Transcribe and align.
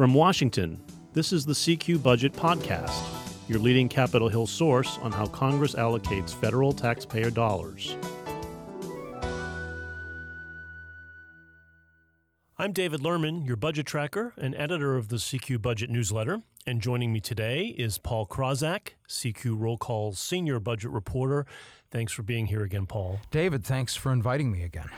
From 0.00 0.14
Washington, 0.14 0.82
this 1.12 1.30
is 1.30 1.44
the 1.44 1.52
CQ 1.52 2.02
Budget 2.02 2.32
Podcast, 2.32 3.06
your 3.50 3.58
leading 3.58 3.86
Capitol 3.86 4.30
Hill 4.30 4.46
source 4.46 4.96
on 5.02 5.12
how 5.12 5.26
Congress 5.26 5.74
allocates 5.74 6.34
federal 6.34 6.72
taxpayer 6.72 7.28
dollars. 7.28 7.98
I'm 12.56 12.72
David 12.72 13.00
Lerman, 13.00 13.46
your 13.46 13.56
budget 13.56 13.84
tracker 13.84 14.32
and 14.38 14.54
editor 14.54 14.96
of 14.96 15.08
the 15.08 15.16
CQ 15.16 15.60
Budget 15.60 15.90
newsletter. 15.90 16.40
And 16.66 16.80
joining 16.80 17.12
me 17.12 17.20
today 17.20 17.66
is 17.66 17.98
Paul 17.98 18.26
Krawzak, 18.26 18.94
CQ 19.06 19.60
Roll 19.60 19.76
Call's 19.76 20.18
senior 20.18 20.60
budget 20.60 20.92
reporter. 20.92 21.44
Thanks 21.90 22.14
for 22.14 22.22
being 22.22 22.46
here 22.46 22.62
again, 22.62 22.86
Paul. 22.86 23.20
David, 23.30 23.66
thanks 23.66 23.96
for 23.96 24.14
inviting 24.14 24.50
me 24.50 24.62
again. 24.62 24.88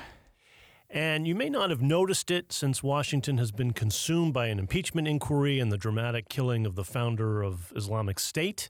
And 0.92 1.26
you 1.26 1.34
may 1.34 1.48
not 1.48 1.70
have 1.70 1.80
noticed 1.80 2.30
it 2.30 2.52
since 2.52 2.82
Washington 2.82 3.38
has 3.38 3.50
been 3.50 3.72
consumed 3.72 4.34
by 4.34 4.48
an 4.48 4.58
impeachment 4.58 5.08
inquiry 5.08 5.58
and 5.58 5.72
the 5.72 5.78
dramatic 5.78 6.28
killing 6.28 6.66
of 6.66 6.74
the 6.74 6.84
founder 6.84 7.42
of 7.42 7.72
Islamic 7.74 8.20
State. 8.20 8.68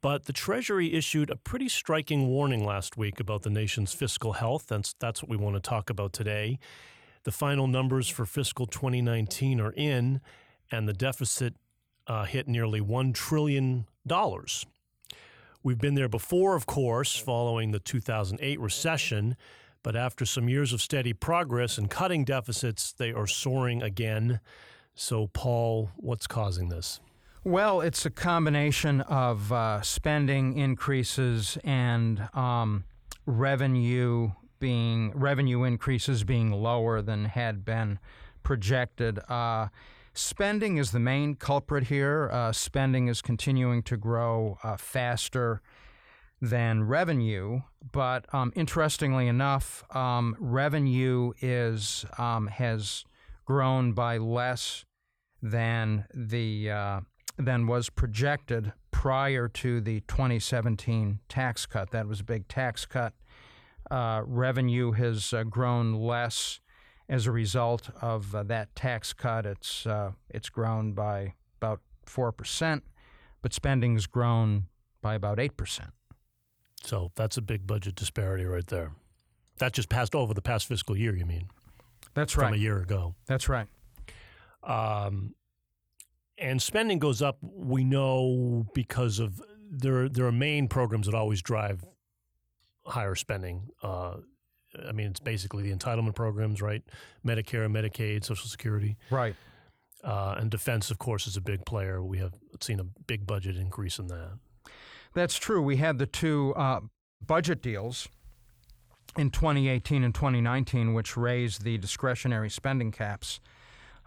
But 0.00 0.24
the 0.24 0.32
Treasury 0.32 0.94
issued 0.94 1.28
a 1.28 1.36
pretty 1.36 1.68
striking 1.68 2.26
warning 2.26 2.64
last 2.64 2.96
week 2.96 3.20
about 3.20 3.42
the 3.42 3.50
nation's 3.50 3.92
fiscal 3.92 4.32
health. 4.32 4.66
That's, 4.68 4.94
that's 4.98 5.22
what 5.22 5.28
we 5.28 5.36
want 5.36 5.56
to 5.56 5.60
talk 5.60 5.90
about 5.90 6.14
today. 6.14 6.58
The 7.24 7.32
final 7.32 7.66
numbers 7.66 8.08
for 8.08 8.24
fiscal 8.24 8.64
2019 8.66 9.60
are 9.60 9.72
in, 9.72 10.22
and 10.70 10.88
the 10.88 10.94
deficit 10.94 11.54
uh, 12.06 12.24
hit 12.24 12.48
nearly 12.48 12.80
$1 12.80 13.12
trillion. 13.12 13.86
We've 15.62 15.78
been 15.78 15.94
there 15.94 16.08
before, 16.08 16.56
of 16.56 16.64
course, 16.64 17.14
following 17.14 17.72
the 17.72 17.78
2008 17.78 18.58
recession. 18.58 19.36
But 19.82 19.96
after 19.96 20.24
some 20.24 20.48
years 20.48 20.72
of 20.72 20.80
steady 20.80 21.12
progress 21.12 21.78
and 21.78 21.90
cutting 21.90 22.24
deficits, 22.24 22.92
they 22.92 23.12
are 23.12 23.26
soaring 23.26 23.82
again. 23.82 24.40
So, 24.94 25.28
Paul, 25.28 25.90
what's 25.96 26.26
causing 26.26 26.68
this? 26.68 27.00
Well, 27.44 27.80
it's 27.80 28.06
a 28.06 28.10
combination 28.10 29.00
of 29.00 29.52
uh, 29.52 29.82
spending 29.82 30.56
increases 30.56 31.58
and 31.64 32.28
um, 32.34 32.84
revenue 33.26 34.30
being 34.60 35.10
revenue 35.16 35.64
increases 35.64 36.22
being 36.22 36.52
lower 36.52 37.02
than 37.02 37.24
had 37.24 37.64
been 37.64 37.98
projected. 38.44 39.18
Uh, 39.28 39.68
spending 40.14 40.76
is 40.76 40.92
the 40.92 41.00
main 41.00 41.34
culprit 41.34 41.88
here. 41.88 42.30
Uh, 42.30 42.52
spending 42.52 43.08
is 43.08 43.20
continuing 43.20 43.82
to 43.82 43.96
grow 43.96 44.56
uh, 44.62 44.76
faster 44.76 45.60
than 46.42 46.82
revenue. 46.82 47.60
But 47.92 48.26
um, 48.34 48.52
interestingly 48.54 49.28
enough, 49.28 49.84
um, 49.94 50.36
revenue 50.38 51.32
is 51.40 52.04
um, 52.18 52.48
has 52.48 53.04
grown 53.46 53.92
by 53.92 54.18
less 54.18 54.84
than 55.40 56.04
the 56.12 56.70
uh, 56.70 57.00
than 57.38 57.66
was 57.66 57.88
projected 57.88 58.72
prior 58.90 59.48
to 59.48 59.80
the 59.80 60.00
2017 60.00 61.20
tax 61.28 61.64
cut. 61.64 61.90
That 61.92 62.06
was 62.06 62.20
a 62.20 62.24
big 62.24 62.48
tax 62.48 62.84
cut. 62.84 63.14
Uh, 63.90 64.22
revenue 64.26 64.92
has 64.92 65.32
uh, 65.32 65.44
grown 65.44 65.94
less 65.94 66.60
as 67.08 67.26
a 67.26 67.32
result 67.32 67.90
of 68.00 68.34
uh, 68.34 68.42
that 68.44 68.74
tax 68.74 69.12
cut. 69.12 69.46
It's 69.46 69.86
uh, 69.86 70.12
it's 70.28 70.48
grown 70.48 70.92
by 70.92 71.34
about 71.60 71.80
four 72.04 72.32
percent, 72.32 72.82
but 73.42 73.52
spending's 73.52 74.06
grown 74.06 74.64
by 75.02 75.14
about 75.14 75.38
eight 75.38 75.56
percent. 75.56 75.90
So 76.84 77.12
that's 77.14 77.36
a 77.36 77.42
big 77.42 77.66
budget 77.66 77.94
disparity 77.94 78.44
right 78.44 78.66
there. 78.66 78.92
That 79.58 79.72
just 79.72 79.88
passed 79.88 80.14
over 80.14 80.34
the 80.34 80.42
past 80.42 80.66
fiscal 80.66 80.96
year, 80.96 81.14
you 81.14 81.26
mean? 81.26 81.48
That's 82.14 82.36
right. 82.36 82.46
From 82.46 82.54
a 82.54 82.58
year 82.58 82.80
ago. 82.80 83.14
That's 83.26 83.48
right. 83.48 83.68
Um, 84.62 85.34
and 86.38 86.60
spending 86.60 86.98
goes 86.98 87.22
up, 87.22 87.38
we 87.40 87.84
know, 87.84 88.66
because 88.74 89.18
of 89.18 89.40
there, 89.70 90.08
there 90.08 90.26
are 90.26 90.32
main 90.32 90.68
programs 90.68 91.06
that 91.06 91.14
always 91.14 91.40
drive 91.40 91.84
higher 92.86 93.14
spending. 93.14 93.68
Uh, 93.82 94.16
I 94.86 94.92
mean, 94.92 95.08
it's 95.08 95.20
basically 95.20 95.62
the 95.62 95.76
entitlement 95.76 96.14
programs, 96.14 96.60
right? 96.60 96.82
Medicare, 97.24 97.68
Medicaid, 97.70 98.24
Social 98.24 98.48
Security. 98.48 98.96
Right. 99.10 99.36
Uh, 100.02 100.34
and 100.38 100.50
defense, 100.50 100.90
of 100.90 100.98
course, 100.98 101.26
is 101.26 101.36
a 101.36 101.40
big 101.40 101.64
player. 101.64 102.02
We 102.02 102.18
have 102.18 102.32
seen 102.60 102.80
a 102.80 102.84
big 102.84 103.26
budget 103.26 103.56
increase 103.56 103.98
in 103.98 104.08
that. 104.08 104.38
That's 105.14 105.36
true. 105.36 105.62
We 105.62 105.76
had 105.76 105.98
the 105.98 106.06
two 106.06 106.54
uh, 106.56 106.80
budget 107.26 107.62
deals 107.62 108.08
in 109.16 109.30
2018 109.30 110.04
and 110.04 110.14
2019, 110.14 110.94
which 110.94 111.16
raised 111.16 111.64
the 111.64 111.76
discretionary 111.78 112.48
spending 112.50 112.90
caps. 112.90 113.40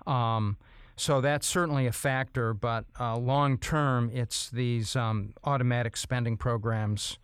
Um, 0.08 0.58
so 0.96 1.22
that's 1.22 1.46
certainly 1.46 1.88
a 1.88 1.92
factor, 1.92 2.54
but 2.54 2.86
uh, 3.00 3.18
long 3.18 3.58
term, 3.58 4.10
it's 4.14 4.50
these 4.50 4.96
um, 4.96 5.34
automatic 5.44 5.98
spending 5.98 6.38
programs 6.38 7.18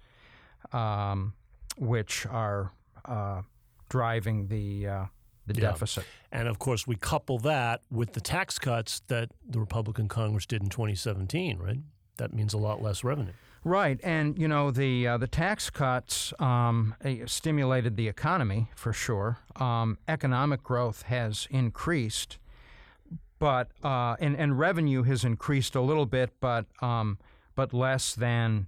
um, 0.73 1.33
which 1.77 2.25
are 2.27 2.71
uh, 3.05 3.41
driving 3.89 4.47
the 4.47 4.87
uh, 4.87 5.05
the 5.47 5.55
Yeah. 5.55 5.71
deficit. 5.71 6.05
And 6.31 6.47
of 6.47 6.59
course, 6.59 6.85
we 6.85 6.95
couple 6.95 7.39
that 7.39 7.81
with 7.89 8.13
the 8.13 8.21
tax 8.21 8.59
cuts 8.59 9.01
that 9.07 9.29
the 9.47 9.59
Republican 9.59 10.07
Congress 10.07 10.45
did 10.45 10.61
in 10.61 10.69
2017, 10.69 11.57
right? 11.57 11.79
That 12.17 12.31
means 12.33 12.53
a 12.53 12.57
lot 12.57 12.81
less 12.81 13.03
revenue. 13.03 13.33
Right, 13.63 13.99
and 14.03 14.39
you 14.39 14.47
know 14.47 14.71
the 14.71 15.07
uh, 15.07 15.17
the 15.17 15.27
tax 15.27 15.69
cuts 15.69 16.33
um, 16.39 16.95
eh, 17.03 17.19
stimulated 17.27 17.95
the 17.95 18.07
economy 18.07 18.71
for 18.75 18.91
sure. 18.91 19.37
Um, 19.55 19.99
economic 20.07 20.63
growth 20.63 21.03
has 21.03 21.47
increased, 21.51 22.39
but 23.37 23.69
uh, 23.83 24.15
and 24.19 24.35
and 24.35 24.57
revenue 24.57 25.03
has 25.03 25.23
increased 25.23 25.75
a 25.75 25.81
little 25.81 26.07
bit, 26.07 26.31
but 26.39 26.65
um, 26.81 27.19
but 27.53 27.71
less 27.71 28.15
than 28.15 28.65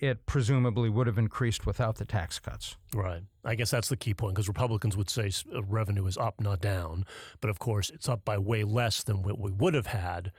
it 0.00 0.24
presumably 0.24 0.88
would 0.88 1.06
have 1.06 1.18
increased 1.18 1.66
without 1.66 1.96
the 1.96 2.06
tax 2.06 2.38
cuts. 2.38 2.76
Right. 2.94 3.22
I 3.44 3.54
guess 3.54 3.70
that's 3.70 3.88
the 3.88 3.96
key 3.96 4.14
point 4.14 4.34
because 4.34 4.48
Republicans 4.48 4.96
would 4.96 5.10
say 5.10 5.30
uh, 5.54 5.62
revenue 5.62 6.06
is 6.06 6.16
up, 6.16 6.40
not 6.40 6.60
down. 6.60 7.04
But 7.42 7.50
of 7.50 7.58
course, 7.58 7.90
it's 7.90 8.08
up 8.08 8.24
by 8.24 8.38
way 8.38 8.64
less 8.64 9.02
than 9.02 9.22
what 9.22 9.38
we 9.38 9.50
would 9.50 9.74
have 9.74 9.88
had 9.88 10.32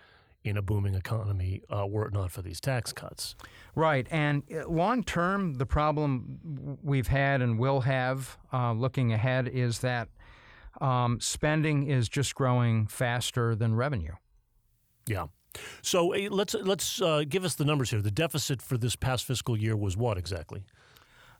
in 0.44 0.58
a 0.58 0.62
booming 0.62 0.96
economy 0.96 1.62
uh, 1.70 1.86
were 1.86 2.08
it 2.08 2.14
not 2.14 2.32
for 2.32 2.42
these 2.42 2.62
tax 2.62 2.94
cuts. 2.94 3.36
Right, 3.76 4.08
and 4.10 4.44
uh, 4.54 4.68
long 4.68 5.04
term, 5.04 5.56
the 5.56 5.66
problem 5.66 6.78
we've 6.82 7.08
had 7.08 7.42
and 7.42 7.60
will 7.60 7.82
have 7.82 8.38
uh, 8.54 8.72
looking 8.72 9.14
ahead 9.14 9.48
is 9.48 9.80
that 9.80 10.10
um, 10.82 11.20
spending 11.20 11.88
is 11.88 12.08
just 12.08 12.36
growing 12.36 12.88
faster 12.88 13.56
than 13.56 13.76
revenue. 13.76 14.14
Yeah. 15.08 15.28
So 15.82 16.08
let's 16.08 16.54
let's 16.54 17.02
uh, 17.02 17.24
give 17.28 17.44
us 17.44 17.56
the 17.56 17.66
numbers 17.66 17.90
here. 17.90 18.02
The 18.02 18.12
deficit 18.12 18.62
for 18.62 18.78
this 18.78 18.96
past 18.96 19.26
fiscal 19.26 19.58
year 19.58 19.76
was 19.76 19.98
what 19.98 20.18
exactly? 20.18 20.64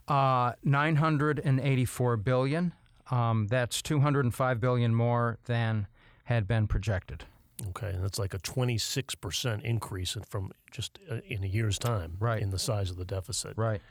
Uh, 0.08 0.54
984 0.64 2.18
billion. 2.18 2.74
Um, 3.12 3.48
that's 3.48 3.82
205 3.82 4.60
billion 4.60 4.96
more 4.96 5.38
than 5.46 5.88
had 6.26 6.48
been 6.48 6.68
projected. 6.68 7.26
Okay, 7.70 7.90
and 7.90 8.04
that's 8.04 8.20
like 8.20 8.34
a 8.34 8.40
26% 8.40 9.64
increase 9.64 10.16
in- 10.16 10.24
from 10.24 10.52
just 10.72 11.00
uh, 11.10 11.16
in 11.28 11.44
a 11.44 11.48
year's 11.48 11.80
time 11.80 12.16
Right. 12.20 12.42
in 12.42 12.52
the 12.52 12.60
size 12.60 12.92
of 12.92 12.98
the 12.98 13.06
deficit. 13.06 13.58
Right. 13.58 13.82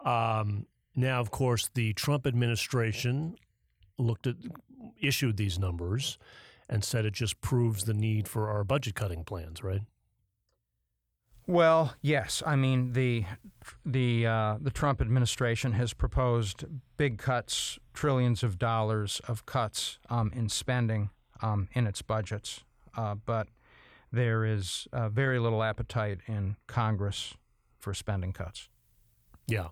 Um, 0.00 0.66
now, 0.96 1.20
of 1.20 1.30
course, 1.30 1.68
the 1.74 1.92
Trump 1.94 2.26
administration 2.26 3.36
looked 3.98 4.26
at 4.26 4.36
issued 5.00 5.36
these 5.36 5.58
numbers 5.58 6.18
and 6.68 6.82
said 6.84 7.04
it 7.04 7.12
just 7.12 7.40
proves 7.40 7.84
the 7.84 7.94
need 7.94 8.26
for 8.28 8.48
our 8.48 8.64
budget 8.64 8.94
cutting 8.94 9.24
plans, 9.24 9.62
right? 9.62 9.82
Well, 11.46 11.94
yes. 12.00 12.42
I 12.46 12.56
mean 12.56 12.92
the 12.94 13.26
the 13.84 14.26
uh, 14.26 14.56
the 14.60 14.70
Trump 14.70 15.00
administration 15.02 15.72
has 15.72 15.92
proposed 15.92 16.64
big 16.96 17.18
cuts, 17.18 17.78
trillions 17.92 18.42
of 18.42 18.58
dollars 18.58 19.20
of 19.28 19.44
cuts 19.44 19.98
um, 20.08 20.32
in 20.34 20.48
spending 20.48 21.10
um, 21.42 21.68
in 21.74 21.86
its 21.86 22.00
budgets, 22.00 22.64
uh, 22.96 23.14
but 23.14 23.48
there 24.12 24.44
is 24.44 24.86
uh, 24.92 25.08
very 25.08 25.38
little 25.38 25.62
appetite 25.62 26.18
in 26.26 26.56
Congress 26.66 27.34
for 27.80 27.92
spending 27.94 28.32
cuts. 28.32 28.68
Yeah. 29.46 29.68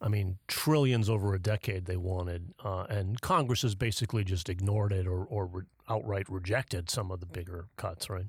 I 0.00 0.08
mean, 0.08 0.36
trillions 0.46 1.08
over 1.08 1.32
a 1.34 1.38
decade 1.38 1.86
they 1.86 1.96
wanted, 1.96 2.52
uh, 2.62 2.84
and 2.90 3.18
Congress 3.22 3.62
has 3.62 3.74
basically 3.74 4.24
just 4.24 4.48
ignored 4.50 4.92
it 4.92 5.06
or, 5.06 5.24
or 5.24 5.46
re- 5.46 5.62
outright 5.88 6.28
rejected 6.28 6.90
some 6.90 7.10
of 7.10 7.20
the 7.20 7.26
bigger 7.26 7.68
cuts, 7.76 8.10
right? 8.10 8.26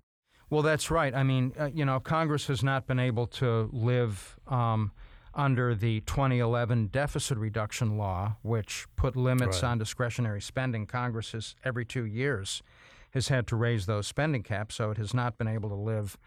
Well, 0.49 0.61
that's 0.61 0.89
right. 0.89 1.13
I 1.13 1.23
mean, 1.23 1.51
uh, 1.59 1.65
you 1.73 1.83
know, 1.83 1.99
Congress 1.99 2.47
has 2.47 2.63
not 2.63 2.87
been 2.87 2.99
able 2.99 3.27
to 3.27 3.69
live 3.73 4.37
um, 4.47 4.93
under 5.33 5.75
the 5.75 5.99
2011 6.01 6.87
deficit 6.87 7.37
reduction 7.37 7.97
law, 7.97 8.37
which 8.43 8.85
put 8.95 9.17
limits 9.17 9.61
Right. 9.61 9.71
on 9.71 9.77
discretionary 9.77 10.41
spending. 10.41 10.85
Congress 10.85 11.33
has 11.33 11.55
every 11.65 11.83
two 11.83 12.05
years 12.05 12.63
has 13.11 13.27
had 13.29 13.47
to 13.47 13.55
raise 13.55 13.85
those 13.85 14.07
spending 14.07 14.43
caps, 14.43 14.75
so 14.75 14.91
it 14.91 14.97
has 14.97 15.13
not 15.13 15.37
been 15.37 15.47
able 15.47 15.69
to 15.69 15.75
live 15.75 16.17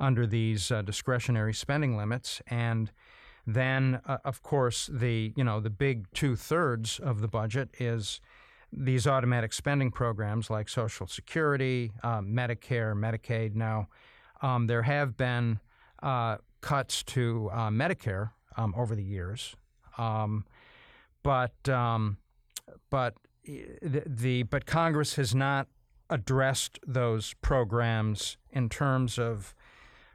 under 0.00 0.26
these 0.26 0.70
uh, 0.70 0.82
discretionary 0.82 1.54
spending 1.54 1.96
limits. 1.96 2.40
And 2.46 2.90
then, 3.46 4.00
uh, 4.06 4.18
of 4.24 4.42
course, 4.42 4.88
the 4.92 5.32
you 5.36 5.44
know 5.44 5.60
the 5.60 5.70
big 5.70 6.06
two 6.12 6.36
thirds 6.36 6.98
of 6.98 7.20
the 7.20 7.28
budget 7.28 7.70
is 7.78 8.20
these 8.72 9.06
automatic 9.06 9.52
spending 9.52 9.90
programs 9.90 10.50
like 10.50 10.68
Social 10.68 11.06
Security, 11.06 11.90
uh, 12.02 12.20
Medicare, 12.20 12.94
Medicaid. 12.94 13.54
Now, 13.54 13.88
um, 14.42 14.66
there 14.66 14.82
have 14.82 15.16
been 15.16 15.60
uh, 16.02 16.36
cuts 16.60 17.02
to 17.04 17.48
uh, 17.52 17.70
Medicare 17.70 18.32
um, 18.56 18.74
over 18.76 18.94
the 18.94 19.02
years, 19.02 19.56
um, 19.96 20.44
but 21.22 21.68
um, 21.68 22.18
but 22.90 23.14
the, 23.44 24.02
the 24.06 24.42
but 24.44 24.66
Congress 24.66 25.14
has 25.14 25.34
not 25.34 25.68
addressed 26.10 26.78
those 26.86 27.34
programs 27.42 28.36
in 28.50 28.68
terms 28.68 29.18
of 29.18 29.54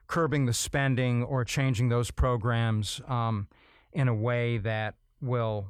curbing 0.07 0.45
the 0.45 0.53
spending 0.53 1.23
or 1.23 1.43
changing 1.43 1.89
those 1.89 2.11
programs 2.11 3.01
um, 3.07 3.47
in 3.91 4.07
a 4.07 4.13
way 4.13 4.57
that 4.57 4.95
will 5.21 5.67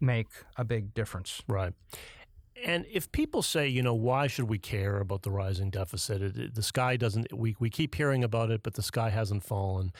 make 0.00 0.28
a 0.56 0.64
big 0.64 0.94
difference. 0.94 1.42
Right. 1.46 1.72
And 2.64 2.86
if 2.92 3.10
people 3.12 3.42
say, 3.42 3.68
you 3.68 3.82
know, 3.82 3.94
why 3.94 4.26
should 4.26 4.48
we 4.48 4.58
care 4.58 4.98
about 4.98 5.22
the 5.22 5.30
rising 5.30 5.70
deficit? 5.70 6.22
It, 6.22 6.54
the 6.54 6.62
sky 6.62 6.96
doesn't, 6.96 7.32
we, 7.32 7.54
we 7.60 7.70
keep 7.70 7.94
hearing 7.94 8.24
about 8.24 8.50
it, 8.50 8.62
but 8.62 8.74
the 8.74 8.82
sky 8.82 9.10
hasn't 9.10 9.44
fallen. 9.44 9.92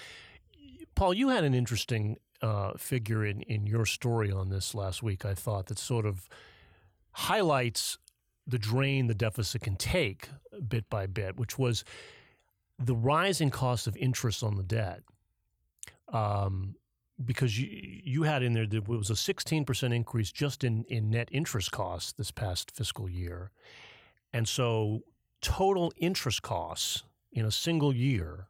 Paul, 0.95 1.15
you 1.15 1.29
had 1.29 1.45
an 1.45 1.55
interesting 1.55 2.17
uh, 2.43 2.73
figure 2.77 3.25
in, 3.25 3.43
in 3.43 3.67
your 3.67 3.87
story 3.87 4.33
on 4.33 4.49
this 4.49 4.75
last 4.75 5.03
week, 5.03 5.25
I 5.25 5.35
thought, 5.35 5.67
that 5.67 5.79
sort 5.79 6.05
of 6.05 6.29
highlights 7.13 7.99
the 8.49 8.59
drain 8.59 9.07
the 9.07 9.15
deficit 9.15 9.63
can 9.63 9.77
take 9.77 10.31
bit 10.67 10.89
by 10.89 11.07
bit, 11.07 11.37
which 11.37 11.59
was 11.59 11.85
the 12.79 12.97
rising 12.97 13.51
cost 13.51 13.87
of 13.87 13.97
interest 13.97 14.43
on 14.43 14.57
the 14.57 14.63
debt. 14.63 15.03
Um, 16.13 16.75
because 17.23 17.59
you 17.59 17.69
you 18.05 18.23
had 18.23 18.43
in 18.43 18.53
there 18.55 18.67
there 18.67 18.81
was 18.81 19.11
a 19.11 19.15
16% 19.15 19.95
increase 19.95 20.33
just 20.33 20.65
in, 20.65 20.85
in 20.85 21.11
net 21.11 21.29
interest 21.33 21.73
costs 21.73 22.13
this 22.13 22.31
past 22.31 22.71
fiscal 22.71 23.09
year. 23.09 23.51
And 24.33 24.49
so 24.49 25.03
total 25.41 25.93
interest 25.97 26.43
costs 26.43 27.03
in 27.33 27.45
a 27.45 27.51
single 27.51 27.95
year 27.95 28.49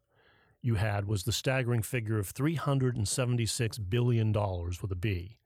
you 0.60 0.74
had 0.74 1.06
was 1.06 1.24
the 1.24 1.32
staggering 1.32 1.82
figure 1.82 2.18
of 2.18 2.34
$376 2.34 3.88
billion 3.88 4.32
with 4.32 4.92
a 4.92 4.96
B. 4.96 5.37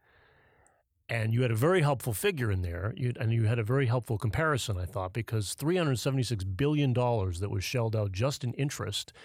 And 1.13 1.35
you 1.35 1.43
had 1.43 1.51
a 1.51 1.57
very 1.57 1.83
helpful 1.83 2.15
figure 2.15 2.51
in 2.51 2.63
there, 2.63 2.95
you, 2.97 3.13
and 3.21 3.33
you 3.33 3.45
had 3.45 3.59
a 3.59 3.63
very 3.63 3.87
helpful 3.87 4.17
comparison, 4.17 4.79
I 4.79 4.87
thought, 4.87 5.13
because 5.13 5.55
$376 5.55 6.57
billion 6.57 6.95
that 6.95 7.51
was 7.51 7.63
shelled 7.63 7.95
out 7.95 8.13
just 8.13 8.45
in 8.45 8.53
interest– 8.55 9.13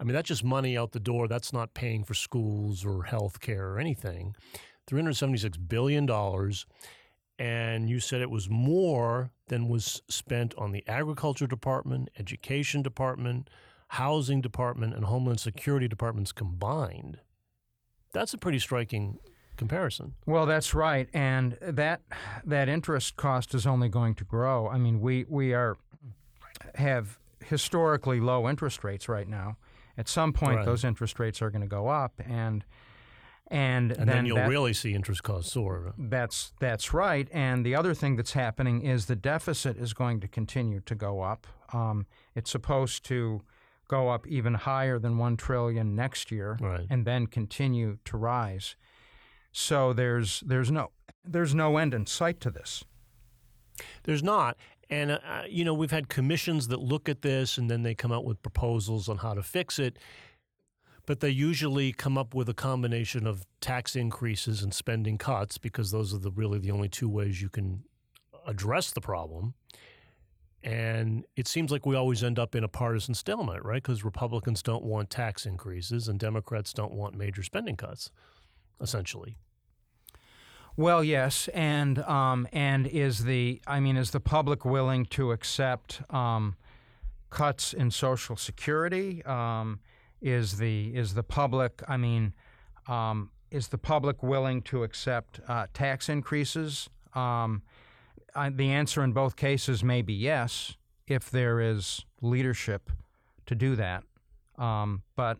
I 0.00 0.04
mean, 0.04 0.14
that's 0.14 0.28
just 0.28 0.42
money 0.42 0.78
out 0.78 0.92
the 0.92 0.98
door. 0.98 1.28
That's 1.28 1.52
not 1.52 1.74
paying 1.74 2.04
for 2.04 2.14
schools 2.14 2.86
or 2.86 3.02
health 3.02 3.40
care 3.40 3.68
or 3.68 3.78
anything. 3.78 4.34
$376 4.90 5.68
billion. 5.68 6.08
And 7.38 7.90
you 7.90 8.00
said 8.00 8.22
it 8.22 8.30
was 8.30 8.48
more 8.48 9.30
than 9.48 9.68
was 9.68 10.00
spent 10.08 10.54
on 10.56 10.72
the 10.72 10.82
agriculture 10.88 11.46
department, 11.46 12.08
education 12.18 12.80
department, 12.80 13.50
housing 13.88 14.40
department, 14.40 14.94
and 14.94 15.04
homeland 15.04 15.38
security 15.40 15.86
departments 15.86 16.32
combined. 16.32 17.18
That's 18.12 18.32
a 18.32 18.38
pretty 18.38 18.58
striking 18.58 19.18
comparison. 19.60 20.14
Well, 20.26 20.46
that's 20.46 20.74
right, 20.74 21.08
and 21.12 21.56
that 21.60 22.00
that 22.44 22.68
interest 22.68 23.16
cost 23.16 23.54
is 23.54 23.66
only 23.66 23.88
going 23.88 24.14
to 24.16 24.24
grow. 24.24 24.68
I 24.68 24.78
mean, 24.78 25.00
we 25.00 25.26
we 25.28 25.52
are 25.54 25.76
have 26.74 27.18
historically 27.44 28.20
low 28.20 28.48
interest 28.48 28.82
rates 28.82 29.08
right 29.08 29.28
now, 29.28 29.58
at 29.98 30.08
some 30.08 30.32
point, 30.32 30.56
right. 30.56 30.64
those 30.64 30.82
interest 30.82 31.20
rates 31.20 31.42
are 31.42 31.50
going 31.50 31.60
to 31.60 31.68
go 31.68 31.88
up, 31.88 32.14
and 32.24 32.64
and, 33.48 33.90
and 33.90 34.00
then, 34.00 34.06
then, 34.06 34.26
you'll 34.26 34.36
that, 34.36 34.48
really 34.48 34.72
see 34.72 34.94
interest 34.94 35.22
costs 35.22 35.52
soar. 35.52 35.92
That's 35.98 36.52
that's 36.58 36.94
right. 36.94 37.28
And 37.32 37.66
the 37.66 37.74
other 37.74 37.94
thing 37.94 38.16
that's 38.16 38.32
happening 38.32 38.80
is 38.82 39.06
the 39.06 39.16
deficit 39.16 39.76
is 39.76 39.92
going 39.92 40.20
to 40.20 40.28
continue 40.28 40.80
to 40.86 40.94
go 40.94 41.20
up. 41.20 41.46
Um, 41.72 42.06
it's 42.34 42.50
supposed 42.50 43.04
to 43.06 43.42
go 43.88 44.08
up 44.08 44.26
even 44.26 44.54
higher 44.54 45.00
than 45.00 45.18
one 45.18 45.36
trillion 45.36 45.96
next 45.96 46.30
year, 46.30 46.56
right. 46.60 46.86
and 46.88 47.04
then 47.04 47.26
continue 47.26 47.98
to 48.06 48.16
rise. 48.16 48.76
So 49.52 49.92
there's 49.92 50.40
there's 50.46 50.70
no 50.70 50.90
there's 51.24 51.54
no 51.54 51.76
end 51.76 51.94
in 51.94 52.06
sight 52.06 52.40
to 52.40 52.50
this. 52.50 52.84
There's 54.02 54.22
not, 54.22 54.56
and, 54.90 55.12
uh, 55.12 55.18
uh, 55.24 55.42
you 55.48 55.64
know, 55.64 55.72
we've 55.72 55.92
had 55.92 56.08
commissions 56.08 56.68
that 56.68 56.80
look 56.80 57.08
at 57.08 57.22
this 57.22 57.56
and 57.56 57.70
then 57.70 57.82
they 57.82 57.94
come 57.94 58.12
out 58.12 58.24
with 58.24 58.42
proposals 58.42 59.08
on 59.08 59.18
how 59.18 59.34
to 59.34 59.42
fix 59.42 59.78
it. 59.78 59.98
But 61.06 61.20
they 61.20 61.30
usually 61.30 61.92
come 61.92 62.18
up 62.18 62.34
with 62.34 62.48
a 62.48 62.54
combination 62.54 63.26
of 63.26 63.44
tax 63.60 63.96
increases 63.96 64.62
and 64.62 64.74
spending 64.74 65.16
cuts 65.16 65.58
because 65.58 65.90
those 65.90 66.12
are 66.12 66.18
the, 66.18 66.30
really 66.30 66.58
the 66.58 66.70
only 66.70 66.88
two 66.88 67.08
ways 67.08 67.40
you 67.40 67.48
can 67.48 67.84
address 68.46 68.90
the 68.90 69.00
problem. 69.00 69.54
And 70.62 71.24
it 71.36 71.48
seems 71.48 71.70
like 71.70 71.86
we 71.86 71.96
always 71.96 72.22
end 72.22 72.38
up 72.38 72.54
in 72.54 72.64
a 72.64 72.68
partisan 72.68 73.14
stalemate, 73.14 73.64
right? 73.64 73.82
Because 73.82 74.04
Republicans 74.04 74.62
don't 74.62 74.84
want 74.84 75.08
tax 75.08 75.46
increases 75.46 76.06
and 76.06 76.18
Democrats 76.18 76.72
don't 76.72 76.92
want 76.92 77.14
major 77.14 77.42
spending 77.42 77.76
cuts, 77.76 78.10
essentially. 78.80 79.36
Well, 80.76 81.04
yes, 81.04 81.48
and 81.48 81.98
um, 82.00 82.48
and 82.52 82.86
is 82.86 83.24
the 83.24 83.60
I 83.66 83.80
mean, 83.80 83.96
is 83.96 84.12
the 84.12 84.20
public 84.20 84.64
willing 84.64 85.04
to 85.06 85.32
accept 85.32 86.00
um, 86.10 86.56
cuts 87.28 87.72
in 87.72 87.90
Social 87.90 88.36
Security? 88.36 89.22
Um, 89.24 89.80
is 90.22 90.58
the 90.58 90.94
is 90.96 91.14
the 91.14 91.22
public? 91.22 91.82
I 91.88 91.96
mean, 91.96 92.32
um, 92.86 93.30
is 93.50 93.68
the 93.68 93.78
public 93.78 94.22
willing 94.22 94.62
to 94.62 94.82
accept 94.84 95.40
uh, 95.48 95.66
tax 95.74 96.08
increases? 96.08 96.88
Um, 97.14 97.62
I, 98.34 98.48
the 98.48 98.70
answer 98.70 99.02
in 99.02 99.12
both 99.12 99.36
cases 99.36 99.82
may 99.82 100.02
be 100.02 100.14
yes, 100.14 100.76
if 101.06 101.30
there 101.30 101.60
is 101.60 102.04
leadership 102.22 102.90
to 103.46 103.54
do 103.54 103.76
that. 103.76 104.04
Um, 104.56 105.02
but 105.16 105.38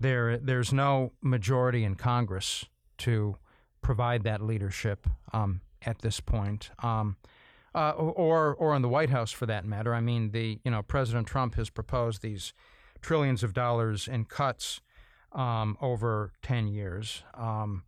there 0.00 0.36
there's 0.36 0.72
no 0.72 1.12
majority 1.22 1.84
in 1.84 1.94
Congress 1.94 2.66
to 2.98 3.36
provide 3.82 4.24
that 4.24 4.40
leadership 4.40 5.06
um, 5.32 5.60
at 5.82 6.00
this 6.00 6.20
point. 6.20 6.70
Um, 6.82 7.16
uh, 7.74 7.90
or, 7.90 8.54
or 8.54 8.76
in 8.76 8.82
the 8.82 8.88
White 8.88 9.10
House, 9.10 9.32
for 9.32 9.46
that 9.46 9.64
matter. 9.64 9.92
I 9.94 10.00
mean, 10.00 10.30
the 10.30 10.60
you 10.64 10.70
know 10.70 10.82
President 10.82 11.26
Trump 11.26 11.56
has 11.56 11.70
proposed 11.70 12.22
these 12.22 12.52
trillions 13.02 13.42
of 13.42 13.52
dollars 13.52 14.06
in 14.06 14.24
cuts 14.26 14.80
um, 15.32 15.76
over 15.80 16.32
ten 16.42 16.68
years, 16.68 17.24
um, 17.34 17.82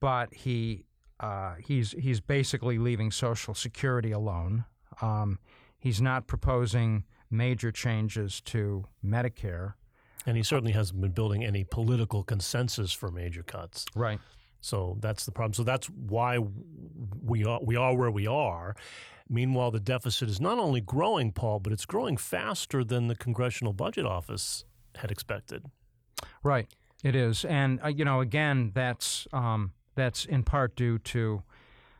but 0.00 0.32
he 0.32 0.84
uh, 1.18 1.54
he's 1.58 1.92
he's 1.92 2.20
basically 2.20 2.78
leaving 2.78 3.10
Social 3.10 3.54
Security 3.54 4.12
alone. 4.12 4.64
Um, 5.02 5.40
he's 5.78 6.00
not 6.00 6.26
proposing 6.26 7.04
major 7.30 7.72
changes 7.72 8.40
to 8.42 8.84
Medicare, 9.04 9.74
and 10.26 10.36
he 10.36 10.42
certainly 10.42 10.72
hasn't 10.72 11.00
been 11.00 11.10
building 11.10 11.44
any 11.44 11.64
political 11.64 12.22
consensus 12.22 12.92
for 12.92 13.10
major 13.10 13.42
cuts. 13.42 13.84
Right. 13.96 14.20
So 14.64 14.96
that's 15.00 15.26
the 15.26 15.30
problem. 15.30 15.52
So 15.52 15.62
that's 15.62 15.88
why 15.88 16.38
we 17.22 17.44
are 17.44 17.60
we 17.62 17.76
are 17.76 17.94
where 17.94 18.10
we 18.10 18.26
are. 18.26 18.74
Meanwhile, 19.28 19.72
the 19.72 19.80
deficit 19.80 20.30
is 20.30 20.40
not 20.40 20.58
only 20.58 20.80
growing, 20.80 21.32
Paul, 21.32 21.60
but 21.60 21.72
it's 21.72 21.84
growing 21.84 22.16
faster 22.16 22.82
than 22.82 23.08
the 23.08 23.14
Congressional 23.14 23.74
Budget 23.74 24.06
Office 24.06 24.64
had 24.96 25.10
expected. 25.10 25.66
Right, 26.42 26.66
it 27.02 27.14
is, 27.14 27.44
and 27.44 27.78
uh, 27.84 27.88
you 27.88 28.06
know, 28.06 28.20
again, 28.20 28.72
that's 28.74 29.28
um, 29.34 29.72
that's 29.96 30.24
in 30.24 30.44
part 30.44 30.76
due 30.76 30.98
to 30.98 31.42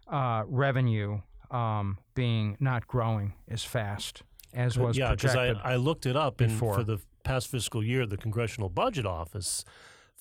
uh, 0.09 0.44
revenue 0.47 1.21
um, 1.50 1.99
being 2.14 2.56
not 2.61 2.87
growing 2.87 3.35
as 3.47 3.62
fast 3.62 4.23
as 4.54 4.78
was 4.78 4.97
yeah, 4.97 5.09
projected. 5.09 5.38
Yeah, 5.38 5.52
because 5.52 5.62
I, 5.64 5.73
I 5.73 5.76
looked 5.76 6.06
it 6.06 6.16
up, 6.16 6.40
and 6.40 6.50
for 6.50 6.83
the 6.83 6.99
past 7.25 7.49
fiscal 7.49 7.85
year, 7.85 8.06
the 8.06 8.16
Congressional 8.16 8.71
Budget 8.71 9.04
Office 9.04 9.66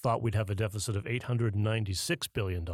thought 0.03 0.21
we'd 0.21 0.35
have 0.35 0.49
a 0.49 0.55
deficit 0.55 0.95
of 0.95 1.05
$896 1.05 2.27
billion. 2.33 2.67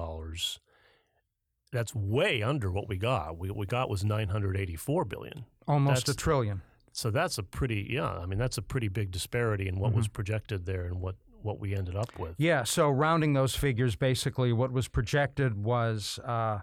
That's 1.72 1.96
way 1.96 2.42
under 2.42 2.72
what 2.72 2.90
we 2.90 2.98
got. 2.98 3.38
What 3.38 3.56
we 3.56 3.66
got 3.68 3.90
was 3.90 4.04
984 4.04 5.06
billion. 5.06 5.46
Almost 5.68 6.08
that's, 6.08 6.18
a 6.18 6.20
trillion. 6.20 6.64
So 6.92 7.12
that's 7.12 7.38
a 7.38 7.44
pretty 7.44 7.88
yeah, 7.92 8.10
I 8.10 8.26
mean 8.26 8.40
that's 8.40 8.58
a 8.58 8.64
pretty 8.64 8.88
big 8.88 9.12
disparity 9.12 9.68
in 9.68 9.80
what 9.80 9.90
mm-hmm. 9.90 9.98
was 9.98 10.08
projected 10.08 10.66
there 10.66 10.86
and 10.86 11.00
what 11.00 11.16
what 11.44 11.60
we 11.60 11.76
ended 11.76 11.96
up 11.96 12.18
with. 12.18 12.34
Yeah, 12.40 12.64
so 12.64 12.90
rounding 12.90 13.34
those 13.34 13.56
figures 13.56 13.96
basically 13.96 14.52
what 14.52 14.72
was 14.72 14.88
projected 14.88 15.64
was 15.64 16.20
uh, 16.26 16.62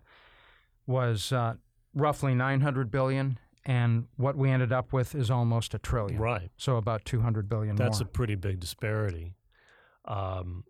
was 0.87 1.33
uh, 1.33 1.55
roughly 1.95 2.35
900 2.35 2.91
billion 2.91 3.39
and 3.65 4.07
what 4.17 4.37
we 4.37 4.51
ended 4.51 4.73
up 4.73 4.93
with 4.93 5.15
is 5.15 5.31
almost 5.31 5.75
a 5.75 5.79
trillion. 5.79 6.21
Right. 6.21 6.51
So 6.57 6.77
about 6.77 7.05
200 7.05 7.49
billion 7.49 7.77
That's 7.77 8.01
more. 8.01 8.07
a 8.07 8.11
pretty 8.11 8.35
big 8.37 8.61
disparity. 8.61 9.35
Um, 10.07 10.65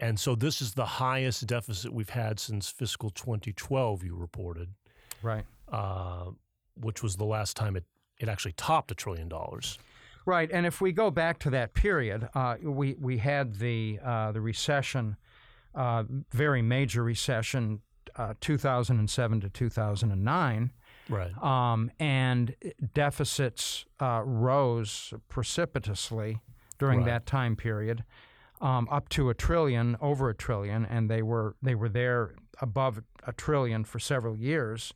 and 0.00 0.18
so 0.18 0.34
this 0.34 0.62
is 0.62 0.74
the 0.74 0.86
highest 0.86 1.46
deficit 1.46 1.92
we've 1.92 2.10
had 2.10 2.38
since 2.38 2.68
fiscal 2.68 3.10
2012, 3.10 4.04
you 4.04 4.14
reported. 4.14 4.68
Right. 5.22 5.44
Uh, 5.70 6.26
which 6.80 7.02
was 7.02 7.16
the 7.16 7.24
last 7.24 7.56
time 7.56 7.76
it, 7.76 7.84
it 8.20 8.28
actually 8.28 8.52
topped 8.52 8.90
a 8.92 8.94
trillion 8.94 9.28
dollars. 9.28 9.78
Right. 10.24 10.48
And 10.52 10.66
if 10.66 10.80
we 10.80 10.92
go 10.92 11.10
back 11.10 11.38
to 11.40 11.50
that 11.50 11.74
period, 11.74 12.28
uh, 12.34 12.56
we, 12.62 12.94
we 13.00 13.18
had 13.18 13.54
the, 13.56 13.98
uh, 14.04 14.30
the 14.32 14.40
recession, 14.40 15.16
uh, 15.74 16.04
very 16.32 16.62
major 16.62 17.02
recession, 17.02 17.80
uh, 18.16 18.34
2007 18.40 19.40
to 19.40 19.48
2009. 19.48 20.72
Right. 21.10 21.42
um, 21.42 21.90
and 21.98 22.54
deficits 22.92 23.86
uh, 23.98 24.20
rose 24.26 25.14
precipitously 25.28 26.38
during 26.78 26.98
Right. 26.98 27.06
that 27.06 27.24
time 27.24 27.56
period, 27.56 28.04
um, 28.60 28.88
up 28.90 29.08
to 29.10 29.30
a 29.30 29.34
trillion, 29.34 29.96
over 30.00 30.30
a 30.30 30.34
trillion, 30.34 30.84
and 30.84 31.10
they 31.10 31.22
were 31.22 31.56
they 31.62 31.74
were 31.74 31.88
there 31.88 32.34
above 32.60 33.02
a 33.26 33.32
trillion 33.32 33.84
for 33.84 33.98
several 33.98 34.36
years, 34.36 34.92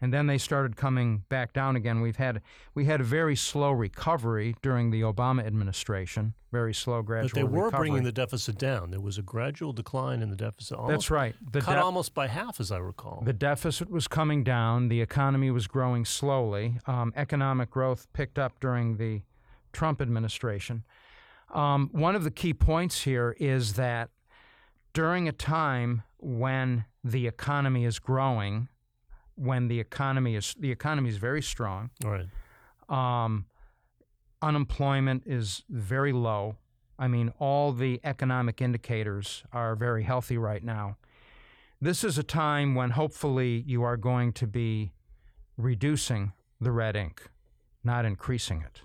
and 0.00 0.12
then 0.12 0.26
they 0.26 0.38
started 0.38 0.76
coming 0.76 1.24
back 1.28 1.52
down 1.52 1.76
again. 1.76 2.00
We've 2.00 2.16
had 2.16 2.42
we 2.74 2.84
had 2.84 3.00
a 3.00 3.04
very 3.04 3.36
slow 3.36 3.72
recovery 3.72 4.54
during 4.62 4.90
the 4.90 5.00
Obama 5.02 5.46
administration, 5.46 6.34
very 6.52 6.74
slow 6.74 7.02
gradual. 7.02 7.28
But 7.28 7.34
they 7.34 7.44
were 7.44 7.64
recovery. 7.66 7.88
bringing 7.88 8.04
the 8.04 8.12
deficit 8.12 8.58
down. 8.58 8.90
There 8.90 9.00
was 9.00 9.18
a 9.18 9.22
gradual 9.22 9.72
decline 9.72 10.22
in 10.22 10.30
the 10.30 10.36
deficit. 10.36 10.76
Almost, 10.76 10.90
That's 10.90 11.10
right. 11.10 11.34
The 11.52 11.60
cut 11.60 11.74
de- 11.74 11.82
almost 11.82 12.14
by 12.14 12.26
half, 12.26 12.60
as 12.60 12.70
I 12.70 12.78
recall. 12.78 13.22
The 13.24 13.32
deficit 13.32 13.90
was 13.90 14.08
coming 14.08 14.44
down. 14.44 14.88
The 14.88 15.00
economy 15.00 15.50
was 15.50 15.66
growing 15.66 16.04
slowly. 16.04 16.78
Um, 16.86 17.12
economic 17.16 17.70
growth 17.70 18.06
picked 18.12 18.38
up 18.38 18.60
during 18.60 18.96
the 18.96 19.22
Trump 19.72 20.00
administration. 20.00 20.84
Um, 21.52 21.90
one 21.92 22.14
of 22.16 22.24
the 22.24 22.30
key 22.30 22.52
points 22.52 23.02
here 23.02 23.36
is 23.38 23.74
that 23.74 24.10
during 24.92 25.28
a 25.28 25.32
time 25.32 26.02
when 26.18 26.84
the 27.04 27.26
economy 27.26 27.84
is 27.84 27.98
growing, 27.98 28.68
when 29.36 29.68
the 29.68 29.78
economy 29.78 30.34
is 30.34 30.54
the 30.58 30.72
economy 30.72 31.08
is 31.08 31.18
very 31.18 31.42
strong, 31.42 31.90
right. 32.02 32.26
um, 32.88 33.46
unemployment 34.42 35.22
is 35.26 35.62
very 35.68 36.12
low. 36.12 36.56
I 36.98 37.08
mean, 37.08 37.32
all 37.38 37.72
the 37.72 38.00
economic 38.04 38.62
indicators 38.62 39.44
are 39.52 39.76
very 39.76 40.02
healthy 40.02 40.38
right 40.38 40.64
now. 40.64 40.96
This 41.80 42.02
is 42.02 42.16
a 42.16 42.22
time 42.22 42.74
when 42.74 42.90
hopefully 42.90 43.62
you 43.66 43.82
are 43.82 43.98
going 43.98 44.32
to 44.34 44.46
be 44.46 44.92
reducing 45.58 46.32
the 46.58 46.72
red 46.72 46.96
ink, 46.96 47.28
not 47.84 48.06
increasing 48.06 48.62
it. 48.62 48.80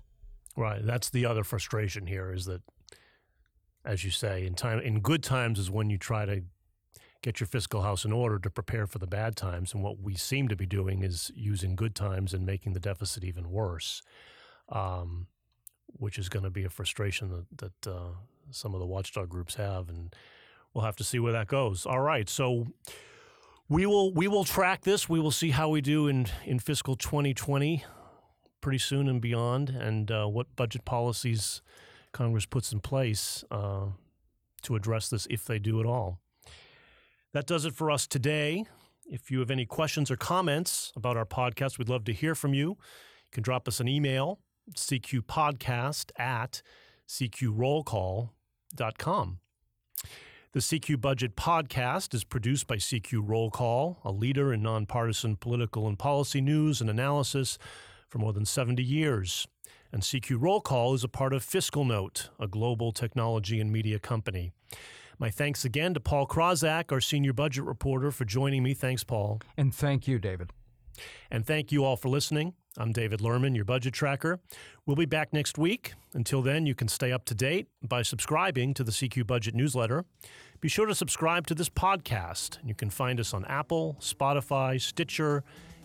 Right. 0.61 0.85
That's 0.85 1.09
the 1.09 1.25
other 1.25 1.43
frustration 1.43 2.05
here 2.05 2.31
is 2.31 2.45
that, 2.45 2.61
as 3.83 4.03
you 4.03 4.11
say, 4.11 4.45
in 4.45 4.53
time 4.53 4.77
in 4.77 4.99
good 4.99 5.23
times 5.23 5.57
is 5.57 5.71
when 5.71 5.89
you 5.89 5.97
try 5.97 6.23
to 6.27 6.43
get 7.23 7.39
your 7.39 7.47
fiscal 7.47 7.81
house 7.81 8.05
in 8.05 8.11
order 8.11 8.37
to 8.37 8.49
prepare 8.51 8.85
for 8.85 8.99
the 8.99 9.07
bad 9.07 9.35
times. 9.35 9.73
And 9.73 9.81
what 9.81 9.99
we 9.99 10.13
seem 10.13 10.47
to 10.49 10.55
be 10.55 10.67
doing 10.67 11.01
is 11.01 11.31
using 11.33 11.75
good 11.75 11.95
times 11.95 12.31
and 12.31 12.45
making 12.45 12.73
the 12.73 12.79
deficit 12.79 13.23
even 13.23 13.49
worse, 13.49 14.03
um, 14.69 15.25
which 15.87 16.19
is 16.19 16.29
going 16.29 16.43
to 16.43 16.51
be 16.51 16.63
a 16.63 16.69
frustration 16.69 17.29
that, 17.29 17.73
that 17.81 17.91
uh, 17.91 18.11
some 18.51 18.75
of 18.75 18.79
the 18.79 18.85
watchdog 18.85 19.29
groups 19.29 19.55
have, 19.55 19.89
and 19.89 20.15
we'll 20.75 20.85
have 20.85 20.97
to 20.97 21.03
see 21.03 21.17
where 21.17 21.33
that 21.33 21.47
goes. 21.47 21.87
All 21.87 22.01
right, 22.01 22.29
so. 22.29 22.67
We 23.67 23.85
will 23.85 24.13
we 24.13 24.27
will 24.27 24.43
track 24.43 24.81
this. 24.81 25.07
We 25.07 25.21
will 25.21 25.31
see 25.31 25.51
how 25.51 25.69
we 25.69 25.79
do 25.79 26.09
in, 26.09 26.27
in 26.43 26.59
fiscal 26.59 26.97
2020 26.97 27.85
pretty 28.61 28.77
soon 28.77 29.07
and 29.07 29.19
beyond, 29.19 29.69
and 29.69 30.11
uh, 30.11 30.27
what 30.27 30.55
budget 30.55 30.85
policies 30.85 31.63
Congress 32.11 32.45
puts 32.45 32.71
in 32.71 32.79
place 32.79 33.43
uh, 33.51 33.87
to 34.61 34.75
address 34.75 35.09
this 35.09 35.27
if 35.29 35.45
they 35.45 35.59
do 35.59 35.79
at 35.79 35.85
all. 35.85 36.19
That 37.33 37.47
does 37.47 37.65
it 37.65 37.73
for 37.73 37.89
us 37.89 38.07
today. 38.07 38.65
If 39.05 39.31
you 39.31 39.39
have 39.39 39.51
any 39.51 39.65
questions 39.65 40.11
or 40.11 40.17
comments 40.17 40.91
about 40.95 41.17
our 41.17 41.25
podcast, 41.25 41.77
we'd 41.77 41.89
love 41.89 42.05
to 42.05 42.13
hear 42.13 42.35
from 42.35 42.53
you. 42.53 42.69
You 42.69 43.31
can 43.31 43.43
drop 43.43 43.67
us 43.67 43.79
an 43.79 43.87
email, 43.87 44.39
cqpodcast 44.75 46.11
at 46.17 46.61
cqrollcall.com. 47.07 49.39
The 50.53 50.59
CQ 50.59 50.99
Budget 50.99 51.37
Podcast 51.37 52.13
is 52.13 52.25
produced 52.25 52.67
by 52.67 52.75
CQ 52.75 53.21
Roll 53.23 53.49
Call, 53.49 54.01
a 54.03 54.11
leader 54.11 54.51
in 54.51 54.61
nonpartisan 54.61 55.37
political 55.37 55.87
and 55.87 55.97
policy 55.97 56.41
news 56.41 56.81
and 56.81 56.89
analysis 56.89 57.57
for 58.11 58.19
more 58.19 58.33
than 58.33 58.45
70 58.45 58.83
years. 58.83 59.47
And 59.91 60.03
CQ 60.03 60.37
Roll 60.39 60.61
Call 60.61 60.93
is 60.93 61.03
a 61.03 61.07
part 61.07 61.33
of 61.33 61.43
FiscalNote, 61.43 62.29
a 62.39 62.47
global 62.47 62.91
technology 62.91 63.59
and 63.59 63.71
media 63.71 63.99
company. 63.99 64.51
My 65.17 65.29
thanks 65.29 65.63
again 65.63 65.93
to 65.93 65.99
Paul 65.99 66.27
Krawzak, 66.27 66.91
our 66.91 66.99
senior 66.99 67.33
budget 67.33 67.63
reporter, 67.63 68.11
for 68.11 68.25
joining 68.25 68.63
me. 68.63 68.73
Thanks, 68.73 69.03
Paul. 69.03 69.41
And 69.55 69.73
thank 69.73 70.07
you, 70.07 70.19
David. 70.19 70.51
And 71.29 71.45
thank 71.45 71.71
you 71.71 71.85
all 71.85 71.95
for 71.95 72.09
listening. 72.09 72.53
I'm 72.77 72.91
David 72.91 73.19
Lerman, 73.19 73.55
your 73.55 73.65
budget 73.65 73.93
tracker. 73.93 74.39
We'll 74.85 74.95
be 74.95 75.05
back 75.05 75.33
next 75.33 75.57
week. 75.57 75.93
Until 76.13 76.41
then, 76.41 76.65
you 76.65 76.75
can 76.75 76.87
stay 76.87 77.11
up 77.11 77.25
to 77.25 77.35
date 77.35 77.67
by 77.83 78.01
subscribing 78.01 78.73
to 78.75 78.83
the 78.83 78.91
CQ 78.91 79.27
Budget 79.27 79.55
newsletter. 79.55 80.05
Be 80.59 80.69
sure 80.69 80.85
to 80.85 80.95
subscribe 80.95 81.47
to 81.47 81.55
this 81.55 81.69
podcast. 81.69 82.59
You 82.63 82.75
can 82.75 82.89
find 82.89 83.19
us 83.19 83.33
on 83.33 83.45
Apple, 83.45 83.97
Spotify, 83.99 84.79
Stitcher, 84.79 85.43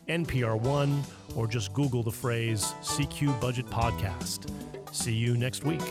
NPR 0.09 0.61
One, 0.61 1.03
or 1.35 1.47
just 1.47 1.73
Google 1.73 2.03
the 2.03 2.11
phrase 2.11 2.75
CQ 2.83 3.41
Budget 3.41 3.67
Podcast. 3.67 4.51
See 4.93 5.13
you 5.13 5.37
next 5.37 5.65
week. 5.65 5.83